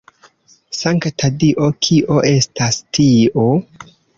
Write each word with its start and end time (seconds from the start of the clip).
Sankta 0.77 1.29
Dio, 1.43 1.67
kio 1.89 2.19
estas 2.33 2.81
tio? 2.99 3.49